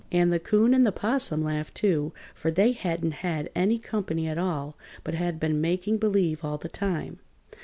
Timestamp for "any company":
3.53-4.27